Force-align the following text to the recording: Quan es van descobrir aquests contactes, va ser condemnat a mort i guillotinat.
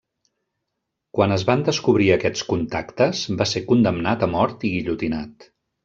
Quan 1.17 1.33
es 1.35 1.43
van 1.49 1.61
descobrir 1.67 2.09
aquests 2.17 2.47
contactes, 2.55 3.21
va 3.43 3.47
ser 3.53 3.65
condemnat 3.71 4.27
a 4.31 4.35
mort 4.37 4.67
i 4.73 4.77
guillotinat. 4.79 5.53